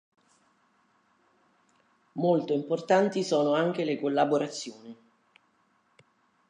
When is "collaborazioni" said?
3.99-4.97